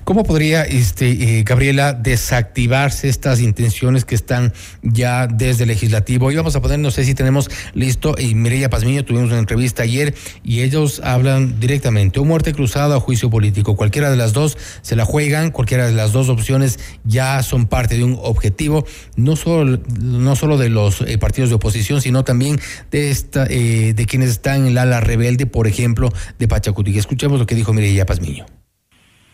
¿Cómo 0.05 0.23
podría, 0.23 0.63
este, 0.63 1.39
eh, 1.39 1.43
Gabriela, 1.43 1.93
desactivarse 1.93 3.09
estas 3.09 3.41
intenciones 3.41 4.05
que 4.05 4.13
están 4.13 4.53
ya 4.83 5.25
desde 5.25 5.63
el 5.63 5.69
legislativo? 5.69 6.31
Y 6.31 6.35
vamos 6.35 6.55
a 6.55 6.61
poner, 6.61 6.77
no 6.77 6.91
sé 6.91 7.05
si 7.05 7.15
tenemos 7.15 7.49
listo, 7.73 8.15
y 8.17 8.35
Mireya 8.35 8.69
Pazmiño, 8.69 9.03
tuvimos 9.03 9.31
una 9.31 9.39
entrevista 9.39 9.81
ayer 9.81 10.13
y 10.43 10.61
ellos 10.61 11.01
hablan 11.03 11.59
directamente, 11.59 12.19
o 12.19 12.23
muerte 12.23 12.53
cruzada 12.53 12.97
o 12.97 12.99
juicio 12.99 13.31
político. 13.31 13.75
Cualquiera 13.75 14.11
de 14.11 14.15
las 14.15 14.33
dos 14.33 14.59
se 14.83 14.95
la 14.95 15.05
juegan, 15.05 15.49
cualquiera 15.49 15.87
de 15.87 15.93
las 15.93 16.11
dos 16.11 16.29
opciones 16.29 16.79
ya 17.03 17.41
son 17.41 17.65
parte 17.65 17.97
de 17.97 18.03
un 18.03 18.19
objetivo, 18.21 18.85
no 19.15 19.35
solo, 19.35 19.79
no 19.99 20.35
solo 20.35 20.59
de 20.59 20.69
los 20.69 21.01
eh, 21.01 21.17
partidos 21.17 21.49
de 21.49 21.55
oposición, 21.55 21.99
sino 21.99 22.23
también 22.23 22.59
de, 22.91 23.09
esta, 23.09 23.47
eh, 23.49 23.93
de 23.95 24.05
quienes 24.05 24.29
están 24.29 24.61
en 24.61 24.67
el 24.67 24.77
ala 24.77 24.99
rebelde, 24.99 25.47
por 25.47 25.65
ejemplo, 25.67 26.11
de 26.37 26.47
Pachacuti. 26.47 26.95
Escuchemos 26.95 27.39
lo 27.39 27.47
que 27.47 27.55
dijo 27.55 27.73
Mireya 27.73 28.05
Pazmiño. 28.05 28.45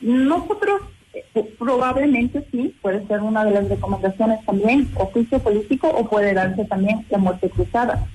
Nosotros 0.01 0.81
eh, 1.13 1.55
probablemente 1.60 2.46
sí, 2.51 2.75
puede 2.81 3.05
ser 3.08 3.22
una 3.22 3.43
de 3.43 3.51
las 3.51 3.70
recomendaciones 3.70 4.43
también, 4.46 4.89
o 4.96 5.05
juicio 5.05 5.39
político, 5.39 5.88
o 5.89 6.10
puede 6.10 6.34
darse 6.34 6.65
también 6.65 7.05
la 7.10 7.17
muerte 7.17 7.50
cruzada. 7.50 8.08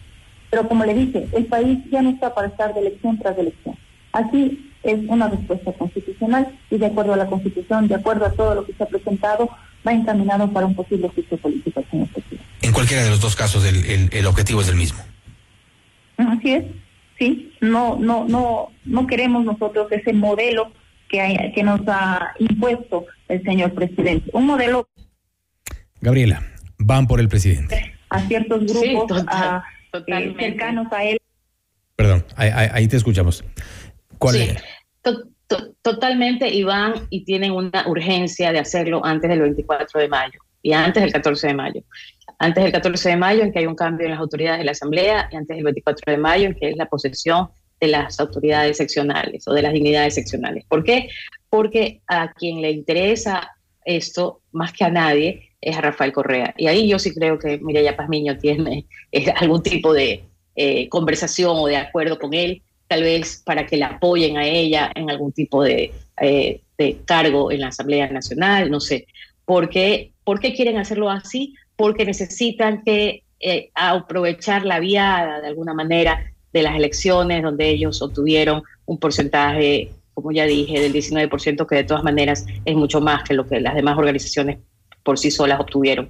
Pero 0.50 0.69
como 0.69 0.85
le 0.85 0.95
dije, 0.95 1.28
el 1.33 1.47
país 1.47 1.78
ya 1.90 2.02
no 2.02 2.11
está 2.11 2.35
para 2.35 2.49
estar 2.49 2.73
de 2.73 2.81
elección 2.81 3.19
tras 3.19 3.37
elección. 3.38 3.76
Así 4.12 4.73
es 4.83 4.99
una 5.09 5.28
respuesta 5.28 5.73
constitucional 5.73 6.59
y 6.71 6.78
de 6.78 6.87
acuerdo 6.87 7.12
a 7.12 7.16
la 7.16 7.26
Constitución, 7.26 7.88
de 7.88 7.97
acuerdo 7.97 8.26
a 8.26 8.33
todo 8.33 8.55
lo 8.55 8.64
que 8.64 8.73
se 8.73 8.83
ha 8.83 8.87
presentado, 8.87 9.50
va 9.87 9.93
encaminado 9.93 10.50
para 10.52 10.66
un 10.66 10.75
posible 10.75 11.09
juicio 11.09 11.37
político, 11.37 11.85
señor 11.90 12.09
presidente. 12.09 12.45
En 12.62 12.73
cualquiera 12.73 13.02
de 13.02 13.11
los 13.11 13.21
dos 13.21 13.37
casos, 13.37 13.64
el, 13.64 14.09
el, 14.11 14.26
objetivo 14.26 14.61
es 14.61 14.69
el 14.69 14.76
mismo. 14.76 14.99
Así 16.16 16.55
es, 16.55 16.64
sí. 17.19 17.52
No, 17.61 17.97
no, 17.97 18.25
no, 18.26 18.71
no 18.85 19.07
queremos 19.07 19.45
nosotros 19.45 19.90
ese 19.90 20.12
modelo 20.12 20.73
que, 21.16 21.52
que 21.54 21.62
nos 21.62 21.80
ha 21.88 22.32
impuesto 22.38 23.06
el 23.28 23.42
señor 23.42 23.73
presidente. 23.75 24.30
Un 24.32 24.46
modelo. 24.46 24.88
Gabriela, 26.00 26.42
van 26.78 27.06
por 27.06 27.20
el 27.20 27.28
presidente. 27.28 27.94
A 28.11 28.20
ciertos 28.20 28.64
grupos 28.66 29.25
eh, 30.06 30.35
cercanos 30.38 30.92
a 30.92 31.04
él. 31.04 31.18
Perdón, 31.96 32.25
ahí, 32.37 32.87
te 32.88 32.96
escuchamos. 32.96 33.44
¿Cuál 34.18 34.37
es? 34.37 34.64
totalmente, 35.82 36.49
y 36.49 36.64
van 36.64 36.94
y 37.08 37.25
tienen 37.25 37.52
una 37.52 37.87
urgencia 37.87 38.50
de 38.50 38.58
hacerlo 38.58 39.04
antes 39.04 39.30
del 39.30 39.40
24 39.42 40.00
de 40.00 40.08
mayo 40.08 40.40
y 40.61 40.73
antes 40.73 41.00
del 41.00 41.12
14 41.12 41.46
de 41.46 41.54
mayo. 41.54 41.82
Antes 42.40 42.64
del 42.64 42.73
14 42.73 43.11
de 43.11 43.16
mayo, 43.16 43.42
en 43.44 43.52
que 43.52 43.61
hay 43.61 43.66
un 43.66 43.76
cambio 43.76 44.06
en 44.06 44.11
las 44.11 44.20
autoridades 44.20 44.58
de 44.58 44.64
la 44.64 44.73
Asamblea, 44.73 45.28
y 45.30 45.37
antes 45.37 45.56
del 45.56 45.64
24 45.64 46.12
de 46.12 46.18
mayo, 46.18 46.46
en 46.46 46.54
que 46.54 46.70
es 46.70 46.76
la 46.76 46.87
posesión 46.87 47.49
de 47.80 47.88
las 47.88 48.18
autoridades 48.21 48.76
seccionales 48.76 49.47
o 49.47 49.52
de 49.52 49.62
las 49.62 49.73
dignidades 49.73 50.14
seccionales. 50.14 50.64
¿Por 50.66 50.85
qué? 50.85 51.09
Porque 51.50 52.00
a 52.06 52.33
quien 52.33 52.61
le 52.62 52.71
interesa 52.71 53.56
esto 53.85 54.40
más 54.52 54.73
que 54.73 54.85
a 54.85 54.90
nadie 54.90 55.50
es 55.61 55.76
a 55.76 55.80
Rafael 55.80 56.12
Correa. 56.12 56.54
Y 56.56 56.66
ahí 56.66 56.88
yo 56.88 56.99
sí 56.99 57.12
creo 57.14 57.38
que 57.38 57.59
Mireya 57.59 57.97
Pazmiño 57.97 58.38
tiene 58.38 58.87
eh, 59.12 59.33
algún 59.37 59.62
tipo 59.62 59.92
de 59.92 60.25
eh, 60.54 60.88
conversación 60.88 61.52
o 61.56 61.66
de 61.66 61.76
acuerdo 61.76 62.18
con 62.18 62.35
él, 62.35 62.62
tal 62.88 63.02
vez 63.02 63.42
para 63.45 63.66
que 63.66 63.76
la 63.76 63.87
apoyen 63.87 64.37
a 64.37 64.47
ella 64.47 64.90
en 64.95 65.11
algún 65.11 65.33
tipo 65.33 65.62
de, 65.62 65.92
eh, 66.21 66.61
de 66.78 66.99
cargo 67.04 67.50
en 67.50 67.61
la 67.61 67.68
Asamblea 67.68 68.09
Nacional, 68.09 68.71
no 68.71 68.80
sé. 68.80 69.06
¿Por 69.45 69.68
qué, 69.68 70.12
¿Por 70.25 70.40
qué 70.40 70.54
quieren 70.54 70.76
hacerlo 70.78 71.11
así? 71.11 71.54
Porque 71.76 72.04
necesitan 72.04 72.83
que 72.85 73.23
aprovechar 73.75 74.64
la 74.64 74.80
viada 74.80 75.40
de 75.42 75.49
alguna 75.49 75.75
manera 75.75 76.33
de 76.56 76.62
las 76.62 76.75
elecciones, 76.75 77.42
donde 77.42 77.68
ellos 77.68 78.00
obtuvieron 78.00 78.62
un 78.86 78.98
porcentaje, 78.98 79.92
como 80.14 80.32
ya 80.32 80.46
dije, 80.46 80.80
del 80.80 80.92
19%, 80.92 81.66
que 81.66 81.75
de 81.75 81.84
todas 81.84 82.02
maneras 82.02 82.46
es 82.64 82.75
mucho 82.75 83.00
más 83.00 83.22
que 83.25 83.34
lo 83.34 83.46
que 83.46 83.60
las 83.60 83.75
demás 83.75 83.98
organizaciones 83.98 84.58
por 85.02 85.18
sí 85.18 85.30
solas 85.30 85.60
obtuvieron. 85.60 86.08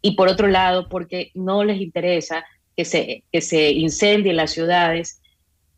Y 0.00 0.16
por 0.16 0.28
otro 0.28 0.48
lado, 0.48 0.88
porque 0.88 1.30
no 1.34 1.62
les 1.62 1.80
interesa 1.80 2.44
que 2.74 2.86
se, 2.86 3.24
que 3.30 3.42
se 3.42 3.70
incendien 3.72 4.36
las 4.36 4.52
ciudades 4.52 5.20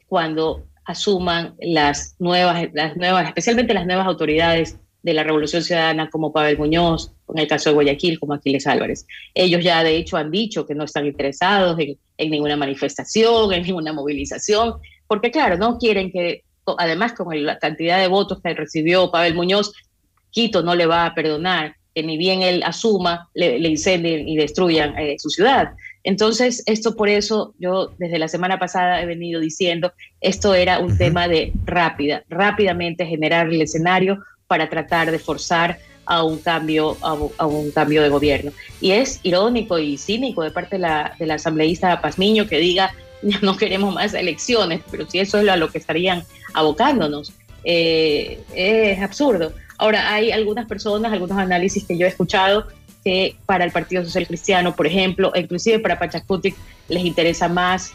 cuando 0.06 0.64
asuman 0.84 1.56
las 1.60 2.14
nuevas, 2.20 2.68
las 2.72 2.96
nuevas, 2.96 3.26
especialmente 3.26 3.74
las 3.74 3.86
nuevas 3.86 4.06
autoridades 4.06 4.78
de 5.04 5.12
la 5.12 5.22
Revolución 5.22 5.62
Ciudadana 5.62 6.08
como 6.08 6.32
Pavel 6.32 6.56
Muñoz, 6.56 7.12
en 7.28 7.38
el 7.38 7.46
caso 7.46 7.68
de 7.68 7.74
Guayaquil 7.74 8.18
como 8.18 8.32
Aquiles 8.32 8.66
Álvarez. 8.66 9.06
Ellos 9.34 9.62
ya 9.62 9.84
de 9.84 9.96
hecho 9.96 10.16
han 10.16 10.30
dicho 10.30 10.66
que 10.66 10.74
no 10.74 10.84
están 10.84 11.04
interesados 11.04 11.78
en, 11.78 11.98
en 12.16 12.30
ninguna 12.30 12.56
manifestación, 12.56 13.52
en 13.52 13.62
ninguna 13.62 13.92
movilización, 13.92 14.76
porque 15.06 15.30
claro, 15.30 15.58
no 15.58 15.76
quieren 15.76 16.10
que, 16.10 16.42
además 16.78 17.12
con 17.12 17.44
la 17.44 17.58
cantidad 17.58 18.00
de 18.00 18.08
votos 18.08 18.40
que 18.42 18.54
recibió 18.54 19.10
Pavel 19.10 19.34
Muñoz, 19.34 19.72
Quito 20.30 20.62
no 20.62 20.74
le 20.74 20.86
va 20.86 21.04
a 21.04 21.14
perdonar 21.14 21.76
que 21.94 22.02
ni 22.02 22.16
bien 22.16 22.42
él 22.42 22.62
asuma, 22.64 23.28
le, 23.34 23.58
incendien 23.58 24.26
y 24.26 24.36
destruyan 24.36 24.98
eh, 24.98 25.16
su 25.18 25.28
ciudad. 25.28 25.74
Entonces, 26.02 26.62
esto 26.66 26.96
por 26.96 27.08
eso 27.08 27.54
yo 27.58 27.92
desde 27.98 28.18
la 28.18 28.28
semana 28.28 28.58
pasada 28.58 29.00
he 29.00 29.06
venido 29.06 29.40
diciendo, 29.40 29.92
esto 30.20 30.54
era 30.54 30.80
un 30.80 30.98
tema 30.98 31.28
de 31.28 31.52
rápida, 31.64 32.24
rápidamente 32.28 33.06
generar 33.06 33.46
el 33.48 33.62
escenario 33.62 34.18
para 34.46 34.68
tratar 34.68 35.10
de 35.10 35.18
forzar 35.18 35.78
a 36.06 36.22
un 36.22 36.38
cambio 36.38 36.96
a, 37.00 37.46
un 37.46 37.70
cambio 37.70 38.02
de 38.02 38.08
gobierno. 38.08 38.52
Y 38.80 38.90
es 38.92 39.20
irónico 39.22 39.78
y 39.78 39.96
cínico 39.96 40.42
de 40.42 40.50
parte 40.50 40.76
de 40.76 40.80
la, 40.80 41.14
de 41.18 41.26
la 41.26 41.34
asambleísta 41.34 42.00
Pazmiño 42.00 42.46
que 42.46 42.58
diga 42.58 42.94
no 43.42 43.56
queremos 43.56 43.94
más 43.94 44.14
elecciones, 44.14 44.82
pero 44.90 45.08
si 45.08 45.18
eso 45.18 45.38
es 45.38 45.48
a 45.48 45.56
lo 45.56 45.70
que 45.70 45.78
estarían 45.78 46.24
abocándonos, 46.52 47.32
eh, 47.64 48.40
es 48.54 49.00
absurdo. 49.00 49.52
Ahora, 49.78 50.12
hay 50.14 50.30
algunas 50.30 50.66
personas, 50.66 51.12
algunos 51.12 51.38
análisis 51.38 51.84
que 51.84 51.98
yo 51.98 52.06
he 52.06 52.08
escuchado 52.08 52.66
que 53.02 53.36
para 53.44 53.64
el 53.64 53.72
Partido 53.72 54.04
Social 54.04 54.26
Cristiano, 54.26 54.74
por 54.74 54.86
ejemplo, 54.86 55.32
inclusive 55.34 55.78
para 55.78 55.98
Pachacutic, 55.98 56.54
les 56.88 57.04
interesa 57.04 57.48
más 57.48 57.92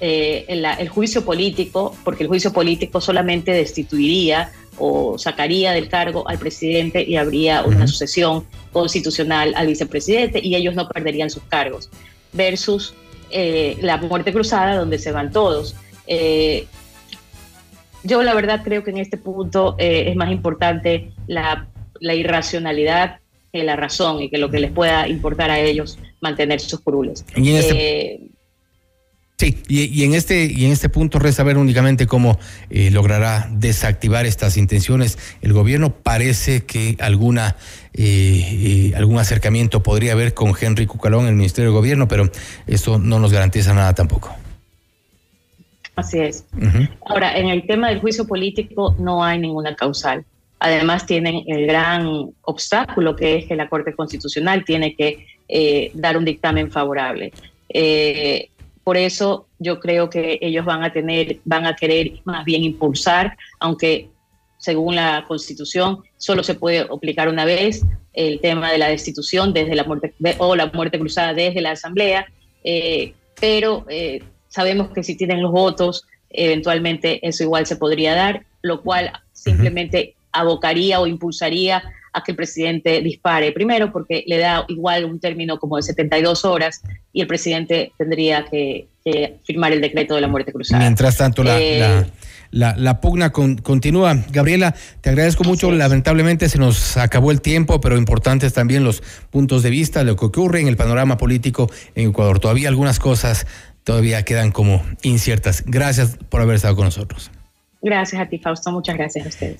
eh, 0.00 0.46
el, 0.48 0.88
juicio 0.88 1.24
político, 1.24 1.94
porque 2.04 2.22
el 2.22 2.28
juicio 2.28 2.52
político 2.52 3.00
solamente 3.00 3.52
destituiría 3.52 4.52
o 4.78 5.18
sacaría 5.18 5.72
del 5.72 5.88
cargo 5.88 6.28
al 6.28 6.38
presidente 6.38 7.02
y 7.02 7.16
habría 7.16 7.62
una 7.62 7.86
sucesión 7.86 8.44
constitucional 8.72 9.54
al 9.56 9.66
vicepresidente 9.66 10.40
y 10.42 10.54
ellos 10.54 10.74
no 10.74 10.88
perderían 10.88 11.30
sus 11.30 11.42
cargos, 11.44 11.90
versus 12.32 12.94
eh, 13.30 13.76
la 13.80 13.96
muerte 13.96 14.32
cruzada 14.32 14.76
donde 14.76 14.98
se 14.98 15.12
van 15.12 15.32
todos. 15.32 15.74
Eh, 16.06 16.66
yo 18.04 18.22
la 18.22 18.34
verdad 18.34 18.62
creo 18.64 18.84
que 18.84 18.90
en 18.90 18.98
este 18.98 19.16
punto 19.16 19.74
es 19.78 20.14
más 20.16 20.30
importante 20.30 21.12
la, 21.26 21.66
la 22.00 22.14
irracionalidad 22.14 23.18
que 23.52 23.64
la 23.64 23.76
razón 23.76 24.22
y 24.22 24.30
que 24.30 24.38
lo 24.38 24.50
que 24.50 24.60
les 24.60 24.70
pueda 24.70 25.08
importar 25.08 25.50
a 25.50 25.58
ellos 25.58 25.98
mantener 26.20 26.60
sus 26.60 26.80
curules. 26.80 27.24
Este 27.34 28.14
eh, 28.14 28.20
sí, 29.38 29.62
y, 29.68 30.04
en 30.04 30.14
este 30.14 30.46
y 30.46 30.66
en 30.66 30.72
este 30.72 30.88
punto 30.88 31.18
resta 31.18 31.42
ver 31.42 31.56
únicamente 31.56 32.06
cómo 32.06 32.38
eh, 32.70 32.90
logrará 32.90 33.48
desactivar 33.50 34.26
estas 34.26 34.56
intenciones. 34.56 35.18
El 35.40 35.52
gobierno 35.52 35.94
parece 35.94 36.64
que 36.64 36.96
alguna 37.00 37.56
eh, 37.94 38.92
algún 38.96 39.18
acercamiento 39.18 39.82
podría 39.82 40.12
haber 40.12 40.34
con 40.34 40.52
Henry 40.60 40.86
Cucalón 40.86 41.26
el 41.26 41.34
Ministerio 41.34 41.70
de 41.70 41.76
Gobierno, 41.76 42.08
pero 42.08 42.30
eso 42.66 42.98
no 42.98 43.18
nos 43.18 43.32
garantiza 43.32 43.72
nada 43.74 43.94
tampoco. 43.94 44.34
Así 45.98 46.20
es. 46.20 46.46
Ahora, 47.06 47.36
en 47.36 47.48
el 47.48 47.66
tema 47.66 47.88
del 47.88 47.98
juicio 47.98 48.24
político 48.24 48.94
no 49.00 49.24
hay 49.24 49.40
ninguna 49.40 49.74
causal. 49.74 50.24
Además 50.60 51.06
tienen 51.06 51.42
el 51.48 51.66
gran 51.66 52.30
obstáculo 52.42 53.16
que 53.16 53.38
es 53.38 53.46
que 53.46 53.56
la 53.56 53.68
Corte 53.68 53.94
Constitucional 53.94 54.64
tiene 54.64 54.94
que 54.94 55.26
eh, 55.48 55.90
dar 55.94 56.16
un 56.16 56.24
dictamen 56.24 56.70
favorable. 56.70 57.32
Eh, 57.68 58.48
por 58.88 58.96
eso 58.96 59.48
yo 59.58 59.80
creo 59.80 60.08
que 60.08 60.38
ellos 60.40 60.64
van 60.64 60.82
a 60.82 60.90
tener, 60.90 61.40
van 61.44 61.66
a 61.66 61.76
querer 61.76 62.20
más 62.24 62.42
bien 62.46 62.64
impulsar, 62.64 63.36
aunque 63.60 64.08
según 64.56 64.94
la 64.94 65.26
Constitución 65.28 65.98
solo 66.16 66.42
se 66.42 66.54
puede 66.54 66.78
aplicar 66.78 67.28
una 67.28 67.44
vez 67.44 67.84
el 68.14 68.40
tema 68.40 68.72
de 68.72 68.78
la 68.78 68.88
destitución 68.88 69.52
desde 69.52 69.74
la 69.74 69.84
muerte 69.84 70.14
o 70.38 70.56
la 70.56 70.68
muerte 70.72 70.98
cruzada 70.98 71.34
desde 71.34 71.60
la 71.60 71.72
Asamblea, 71.72 72.28
eh, 72.64 73.12
pero 73.38 73.84
sabemos 74.48 74.88
que 74.94 75.04
si 75.04 75.18
tienen 75.18 75.42
los 75.42 75.52
votos, 75.52 76.06
eventualmente 76.30 77.20
eso 77.28 77.42
igual 77.42 77.66
se 77.66 77.76
podría 77.76 78.14
dar, 78.14 78.46
lo 78.62 78.80
cual 78.80 79.12
simplemente 79.34 80.14
abocaría 80.32 80.98
o 80.98 81.06
impulsaría 81.06 81.82
a 82.12 82.22
que 82.22 82.32
el 82.32 82.36
presidente 82.36 83.00
dispare. 83.00 83.52
Primero, 83.52 83.92
porque 83.92 84.24
le 84.26 84.38
da 84.38 84.64
igual 84.68 85.04
un 85.04 85.20
término 85.20 85.58
como 85.58 85.76
de 85.76 85.82
72 85.82 86.44
horas 86.44 86.82
y 87.12 87.20
el 87.20 87.26
presidente 87.26 87.92
tendría 87.98 88.44
que, 88.44 88.88
firmar 89.44 89.72
el 89.72 89.80
decreto 89.80 90.14
de 90.14 90.20
la 90.20 90.28
muerte 90.28 90.52
cruzada. 90.52 90.82
Mientras 90.82 91.16
tanto, 91.16 91.42
la, 91.42 91.58
eh, 91.58 92.04
la, 92.50 93.00
pugna 93.00 93.32
continúa. 93.32 94.22
Gabriela, 94.30 94.74
te 95.00 95.08
agradezco 95.08 95.44
mucho. 95.44 95.72
Lamentablemente 95.72 96.48
se 96.50 96.58
nos 96.58 96.98
acabó 96.98 97.30
el 97.30 97.40
tiempo, 97.40 97.80
pero 97.80 97.96
importantes 97.96 98.52
también 98.52 98.84
los 98.84 99.02
puntos 99.30 99.62
de 99.62 99.70
vista 99.70 100.00
de 100.00 100.04
lo 100.04 100.16
que 100.16 100.26
ocurre 100.26 100.60
en 100.60 100.68
el 100.68 100.76
panorama 100.76 101.16
político 101.16 101.70
en 101.94 102.10
Ecuador. 102.10 102.38
Todavía 102.38 102.68
algunas 102.68 102.98
cosas 102.98 103.46
todavía 103.82 104.22
quedan 104.22 104.52
como 104.52 104.82
inciertas. 105.02 105.64
Gracias 105.66 106.18
por 106.28 106.42
haber 106.42 106.56
estado 106.56 106.76
con 106.76 106.84
nosotros. 106.84 107.30
Gracias 107.80 108.20
a 108.20 108.26
ti, 108.26 108.38
Fausto. 108.38 108.70
Muchas 108.70 108.96
gracias 108.96 109.24
a 109.24 109.28
ustedes. 109.30 109.56